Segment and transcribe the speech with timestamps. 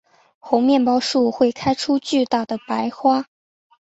[0.39, 3.25] 猴面包树会开出巨大的白花。